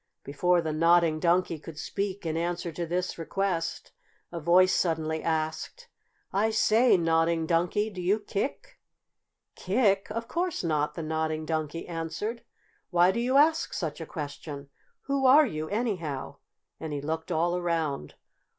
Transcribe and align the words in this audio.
Before 0.23 0.63
the 0.63 0.73
Nodding 0.73 1.19
Donkey 1.19 1.59
could 1.59 1.77
speak 1.77 2.25
in 2.25 2.35
answer 2.35 2.71
to 2.71 2.87
this 2.87 3.19
request, 3.19 3.91
a 4.31 4.39
voice 4.39 4.73
suddenly 4.73 5.21
asked: 5.21 5.89
"I 6.33 6.49
say, 6.49 6.97
Nodding 6.97 7.45
Donkey, 7.45 7.91
do 7.91 8.01
you 8.01 8.17
kick?" 8.19 8.79
"Kick? 9.53 10.09
Of 10.09 10.27
course 10.27 10.63
not," 10.63 10.95
the 10.95 11.03
Nodding 11.03 11.45
Donkey 11.45 11.87
answered. 11.87 12.43
"Why 12.89 13.11
do 13.11 13.19
you 13.19 13.37
ask 13.37 13.75
such 13.75 14.01
a 14.01 14.07
question? 14.07 14.69
Who 15.01 15.27
are 15.27 15.45
you, 15.45 15.69
anyhow?" 15.69 16.37
and 16.79 16.93
he 16.93 16.99
looked 16.99 17.31
all 17.31 17.55
around. 17.55 18.15